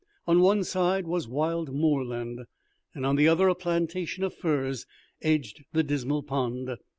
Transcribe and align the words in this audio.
On 0.25 0.39
one 0.41 0.63
side 0.63 1.05
was 1.05 1.27
wild 1.27 1.71
moorland, 1.75 2.45
and 2.95 3.05
on 3.05 3.17
the 3.17 3.27
other 3.27 3.47
a 3.49 3.53
plantation 3.53 4.23
of 4.23 4.33
firs 4.33 4.87
edged 5.21 5.63
the 5.73 5.83
dismal 5.83 6.23
pond. 6.23 6.75